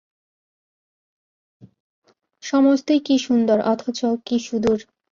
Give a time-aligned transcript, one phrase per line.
[2.43, 4.79] সমস্তই কী সুন্দর, অথচ কী সুদূর।